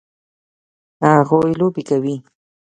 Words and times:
هغوی 1.07 1.51
لوبې 1.59 1.81
کوي 1.89 2.15